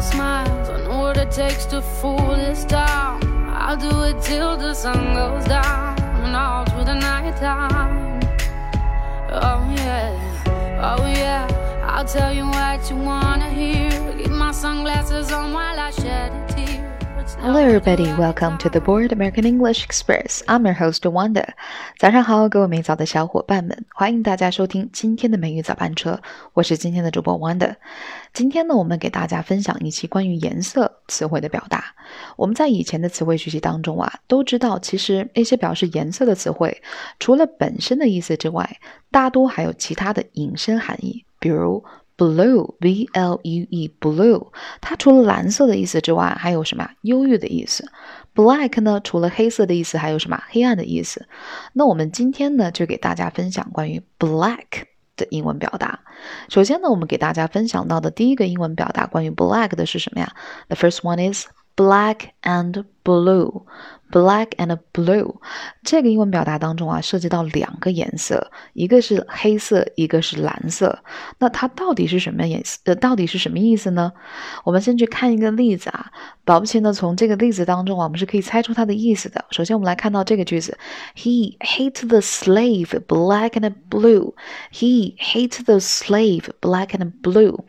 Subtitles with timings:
[0.00, 0.68] your smiles.
[0.68, 3.20] I know what it takes to fool this town.
[3.48, 8.20] I'll do it till the sun goes down and all through the night time.
[9.30, 11.46] Oh yeah, oh yeah.
[11.84, 13.90] I'll tell you what you wanna hear.
[14.16, 16.89] Keep my sunglasses on while I shed a tear.
[17.38, 18.12] Hello, everybody.
[18.14, 20.42] Welcome to the Board American English Express.
[20.46, 21.46] I'm your host Wanda.
[21.98, 26.20] 早上好，各位美早的小伙伴们，欢迎大家收听今天的美语早班车。
[26.54, 27.76] 我是今天的主播 Wanda。
[28.32, 31.84] 今天呢，我们给大家分享一期关于颜色词汇的表达。
[32.36, 36.82] 我们在以前的词汇学习当中啊，都知道，其实那些表示颜色的词汇，
[37.18, 38.78] 除了本身的意思之外，
[39.10, 41.84] 大多还有其他的引申含义，比如。
[42.20, 44.48] Blue, B L U E, blue，
[44.82, 47.90] 它除了蓝色的意思之外，还有什么忧郁的意思。
[48.34, 50.38] Black 呢，除了黑色的意思，还有什么？
[50.50, 51.26] 黑暗的意思。
[51.72, 54.82] 那我们今天呢，就给大家分享关于 black
[55.16, 56.00] 的英文表达。
[56.50, 60.30] 首先呢，我们给大家分享到的第一个英文表达关于 black 的是什么呀
[60.68, 63.64] ？The first one is black and blue。
[64.12, 65.36] Black and blue
[65.84, 70.98] 这个英文表达当中啊，涉及到两个颜色，一个是黑色，一个是蓝色。
[71.38, 72.80] 那它到底是什么颜色？
[72.86, 74.12] 呃，到底是什么意思呢？
[74.64, 76.10] 我们先去看一个例子啊。
[76.44, 79.44] 保不齐呢，从这个例子当中啊，我们是可以猜出它的意思的。
[79.52, 80.76] 首先，我们来看到这个句子
[81.14, 84.34] ：He hates the slave black and blue.
[84.72, 87.60] He hates the slave black and blue.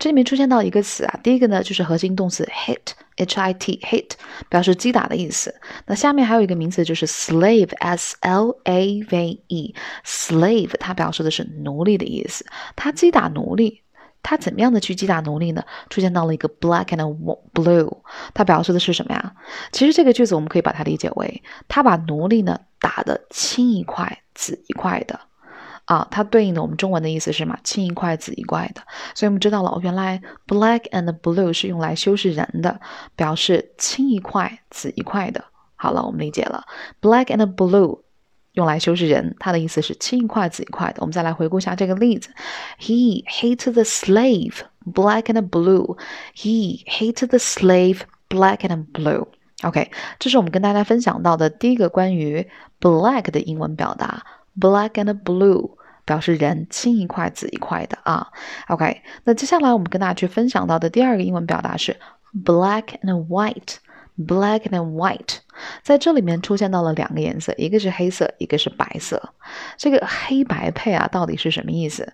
[0.00, 2.94] 这里面出现到一个词啊，第一个呢就是核心动词 hate。
[3.16, 4.10] H I T hit
[4.48, 5.54] 表示击打的意思。
[5.86, 12.44] 那下面还有一个名词就是 slave S L A V E slave 它表示的是奴隶的意思。
[12.76, 13.82] 它击打奴隶，
[14.22, 15.64] 它怎么样的去击打奴隶呢？
[15.90, 17.98] 出现到了一个 black and blue，
[18.32, 19.34] 它表示的是什么呀？
[19.72, 25.20] 其实这个句子我们可以把它理解为，他把奴隶呢打得青一块紫一块的。
[25.86, 28.82] 啊，它对应的我们中文的意思是嘛，青一块紫一块的，
[29.14, 32.80] 所以我们知道了，原来 black and blue 是用来修饰人的，
[33.14, 35.44] 表示青一块紫一块的。
[35.76, 36.64] 好了，我们理解了
[37.02, 38.00] ，black and blue
[38.52, 40.98] 用来修饰人，它的意思是青一块紫一块的。
[41.00, 42.30] 我们再来回顾一下这个例子
[42.80, 45.98] ，He hates the slave black and blue.
[46.34, 48.00] He hates the slave
[48.30, 49.26] black and blue.
[49.62, 52.48] OK，这是我们跟大家分享到的第一个关于
[52.80, 54.24] black 的英文表达。
[54.58, 58.28] Black and blue 表示人青一块紫一块的啊。
[58.68, 61.96] OK，那接下来我们跟大家去分享到的第二个英文表达是
[62.44, 63.76] black and white。
[64.16, 65.38] Black and white
[65.82, 69.20] 在这里面出现到了两个颜色，一个是黑色，一个是白色。
[69.76, 72.12] 这个黑白配啊，到底是什么意思？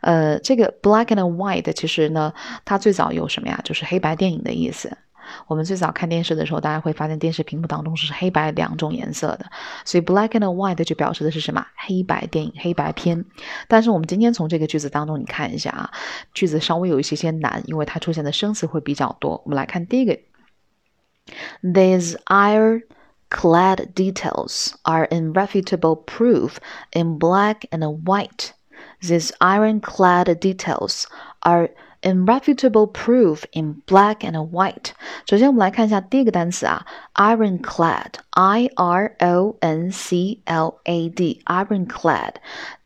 [0.00, 3.60] 呃，这个 black and white 其实呢，它最早有什么呀？
[3.62, 4.98] 就是黑白电影的意思。
[5.47, 9.45] 我们最早看电视的时候，大家会发现电视屏幕当中是黑白两种颜色的，
[9.85, 11.65] 所以 black and white 就表示的是什么？
[11.75, 13.23] 黑白电影、黑白片。
[13.67, 15.91] 但是我们今天从这个句子当中，你看一下啊，
[16.33, 19.41] 句子稍微有一些些难，因为它出现的生词会比较多。
[19.45, 20.17] 我们来看第一个，
[21.61, 26.55] These iron-clad details are irrefutable proof
[26.91, 28.49] in black and white.
[28.99, 31.05] These iron-clad details
[31.41, 31.69] are
[32.01, 34.91] irrefutable proof in black and white。
[35.25, 42.35] 首先，我们来看一下第一个单词啊，ironclad，i r o n c l a d，ironclad，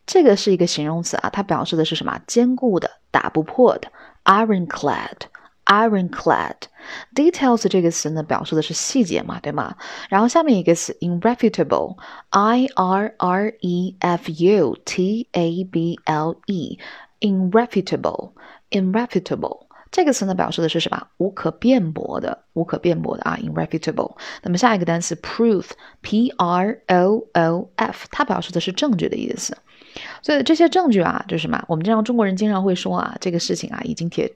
[0.06, 2.20] 这个是一个形容词啊，它表示的是什么？
[2.28, 3.90] 坚固的，打不破的，
[4.26, 6.58] ironclad。Ironclad
[7.16, 9.78] details 这个词呢，表示的是细节嘛，对吗？
[10.10, 18.34] 然后下面一个词 irrefutable，i r r e f u t a b l e，irrefutable。
[18.71, 21.09] irrefutable 这个词呢，表示的是什么？
[21.17, 24.17] 无可辩驳的，无可辩驳的啊，irrefutable。
[24.43, 29.57] 那么下一个单词 proof，p r o o f，它表示的是证据的意思。
[30.23, 31.65] 所以这些证据啊，就是什么？
[31.67, 34.33] 我们经常中国人经常会说啊，这个事情啊，已经铁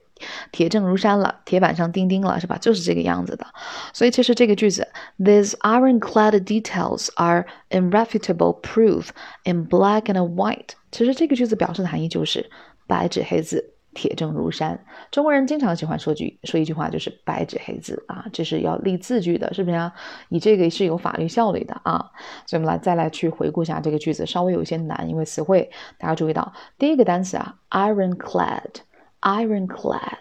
[0.51, 2.59] 铁证如山了，铁板上钉钉了，是吧？
[2.59, 3.47] 就是这个样子的。
[3.93, 4.89] 所以其实这个句子
[5.21, 9.11] ，these ironclad details are irrefutable proof
[9.45, 10.71] in black and white。
[10.91, 12.51] 其实这个句子表示的含义就是
[12.89, 13.74] 白纸黑字。
[13.95, 19.93] 铁证如山，中国人经常喜欢说句说一句话，就是白纸黑字啊，这是要立字据的，是不是啊？
[20.29, 22.11] 你这个是有法律效力的啊，
[22.47, 30.19] 所以我们来再来去回顾一下这个句子，稍微有一些难，因为词汇大家注意到，第一个单词啊，ironclad，ironclad，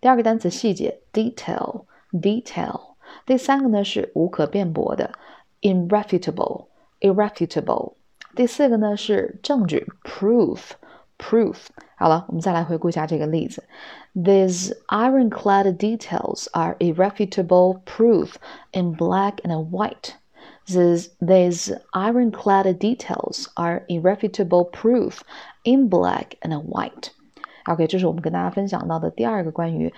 [0.00, 2.80] 第二个单词细节，detail，detail，
[3.26, 5.10] 第三个呢是无可辩驳的
[5.60, 7.94] ，irrefutable，irrefutable，
[8.34, 10.70] 第四个呢是证据，proof。
[11.18, 11.56] proof。
[11.95, 13.63] 好了，我们再来回顾一下这个例子。
[14.15, 18.35] These ironclad details are irrefutable proof
[18.71, 20.15] in black and white.
[20.65, 25.21] These, these ironclad details are irrefutable proof
[25.63, 27.09] in black and white.
[27.65, 29.93] OK，这是我们跟大家分享到的第二个关于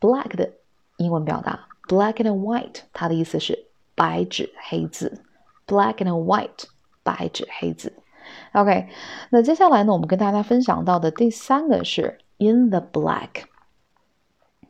[0.00, 0.52] black 的
[0.96, 5.22] 英文表达，black and white，它的意思是白纸黑字，
[5.66, 6.64] black and white，
[7.02, 7.92] 白纸黑字。
[8.53, 8.87] OK，
[9.29, 13.43] 那接下来呢，我们跟大家分享到的第三个是 in the black。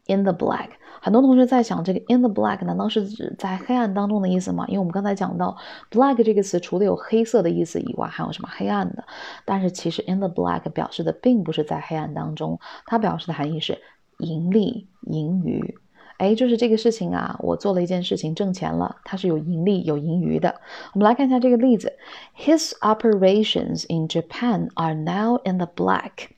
[0.07, 0.69] in the black，
[1.03, 4.65] 很多同学在想，这个 in the black 难道是指在黑暗当中的意思吗？
[4.67, 5.55] 因为我们刚才讲到
[5.91, 9.03] black 这个词，除了有黑色的意思以外，还有什么黑暗的？
[9.45, 13.77] 但是其实 in the black 表示的并不是在黑暗当中，它表示的含义是
[14.17, 15.77] 盈利、盈余。
[16.18, 20.60] 哎，就是这个事情啊，我做了一件事情挣钱了，它是有盈利、有盈余的。
[20.92, 21.92] 我们来看一下这个例子：
[22.38, 26.28] His operations in Japan are now in the black.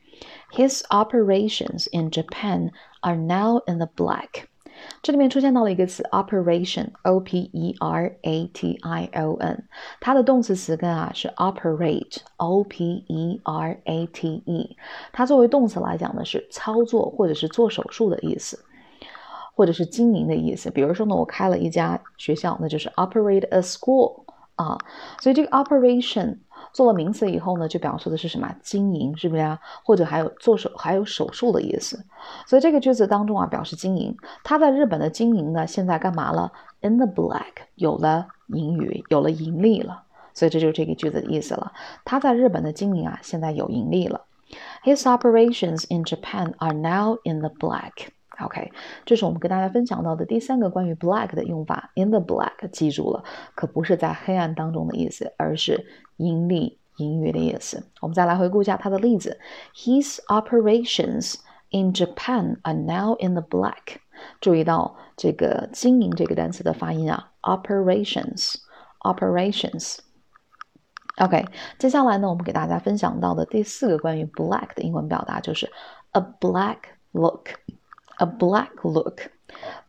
[0.50, 2.70] His operations in Japan
[3.00, 4.44] are now in the black.
[5.02, 9.64] 这里面出现到了一个词 operation，o p e r a t i o n，
[10.00, 14.76] 它的动词词根啊是 operate，o p e r a t e，
[15.12, 18.64] 它作为动词来讲呢是操作或者是做手术的意思。
[19.61, 24.23] 或者是经营的意思，比如说呢，我开了一家学校，那就是 operate a school
[24.55, 24.75] 啊。
[25.19, 26.39] 所以这个 operation
[26.73, 28.55] 做了名词以后呢，就表示的是什么？
[28.63, 29.59] 经营，是不是啊？
[29.85, 32.03] 或者还有做手，还有手术的意思。
[32.47, 34.17] 所以这个句子当中啊，表示经营。
[34.43, 40.05] 他在日本的经营呢，现在干嘛了？In the black，有了盈余，有了盈利了。
[40.33, 41.71] 所以这就是这个句子的意思了。
[42.03, 44.21] 他在日本的经营啊，现在有盈利了。
[44.83, 48.07] His operations in Japan are now in the black.
[48.43, 48.71] OK，
[49.05, 53.23] 这是我们跟大家分享到的第三个关于 black 的用法，in the black，记住了，
[53.55, 55.85] 可不是在黑暗当中的意思，而是
[56.17, 57.85] 盈利、盈余的意思。
[58.01, 59.39] 我们再来回顾一下它的例子
[59.75, 61.35] ：His operations
[61.69, 63.99] in Japan are now in the black。
[64.39, 69.97] 注意到这个经营这个单词的发音啊，operations，operations。
[71.17, 71.45] OK，
[71.77, 75.71] 接下来呢，我们给大家分享到的第四个关于 black 的英文表达就是
[76.11, 76.77] a black
[77.11, 77.49] look。
[78.21, 79.31] A black look，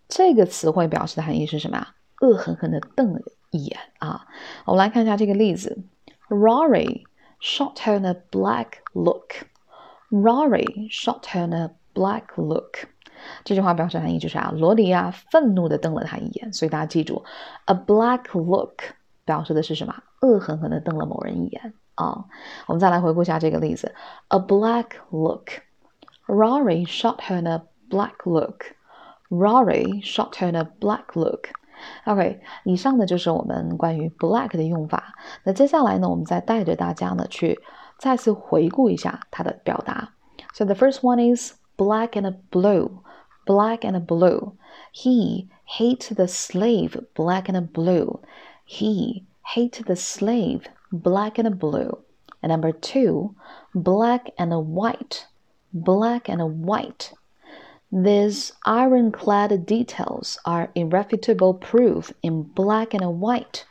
[0.08, 1.94] 这个词汇表示的含义是什么呀？
[2.22, 3.20] 恶狠狠地瞪了
[3.50, 4.26] 一眼啊！
[4.64, 5.84] 我们来看一下这个例子
[6.30, 7.02] ：Rory
[7.42, 9.44] shot her a black look。
[10.10, 12.86] Rory shot her a black look。
[13.44, 16.50] 这句话表示含义就是啊，罗迪啊，愤怒地瞪了他一眼。
[16.54, 17.22] 所以大家记住
[17.66, 18.78] ，a black look
[19.26, 19.94] 表示的是什么？
[20.22, 22.24] 恶狠狠地瞪了某人一眼啊！
[22.66, 23.94] 我们再来回顾一下这个例子
[24.28, 25.48] ：A black look。
[26.26, 28.75] Rory shot her a black look.
[29.29, 31.49] Rory shot her a black look.
[32.05, 35.15] OK，以上呢就是我们关于 black 的用法。
[35.43, 37.59] 那接下来呢，我们再带着大家呢去
[37.97, 40.13] 再次回顾一下它的表达。
[40.53, 43.03] So the first one is black and blue.
[43.45, 44.53] Black and blue.
[44.93, 48.19] He hate the slave black and blue.
[48.65, 49.23] He
[49.55, 51.99] hate the slave black and blue.
[52.41, 53.35] And number two,
[53.73, 55.27] black and white.
[55.71, 57.13] Black and white.
[57.94, 63.66] These ironclad details are irrefutable proof in black and white.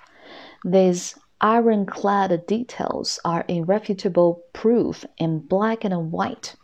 [0.64, 6.56] These ironclad details are irrefutable proof in black and white.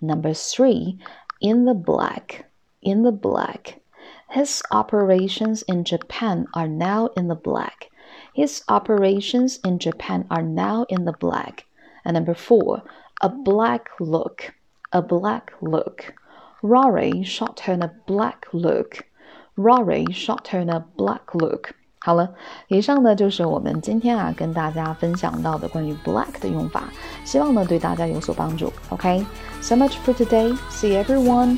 [0.00, 0.98] Number three,
[1.42, 2.46] in the black,
[2.80, 3.82] in the black.
[4.30, 7.90] His operations in Japan are now in the black.
[8.32, 11.66] His operations in Japan are now in the black.
[12.02, 12.82] And number four,
[13.20, 14.54] a black look,
[14.90, 16.14] a black look.
[16.63, 19.05] Rory shot her a black look.
[19.55, 21.71] Rory shot her a black look.
[22.01, 22.33] 好了，
[22.69, 26.85] 以上呢就是我们今天啊跟大家分享到的关于 black 的用法，
[27.25, 28.71] 希望呢对大家有所帮助。
[28.89, 30.55] OK，so much for today.
[30.69, 31.57] See everyone.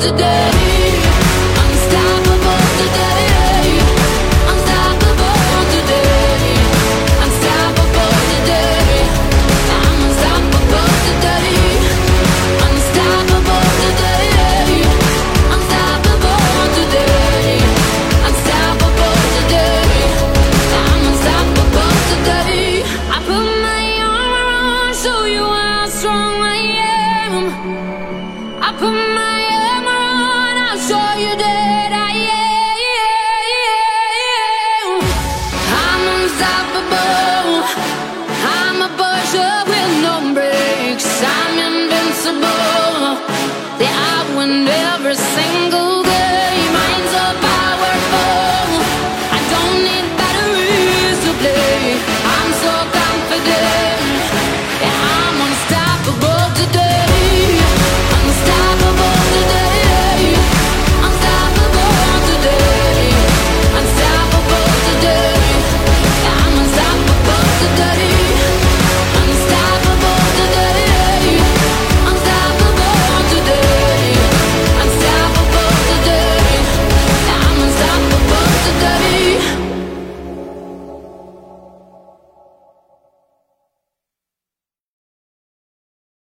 [0.00, 0.50] today.
[1.56, 2.27] unstoppable.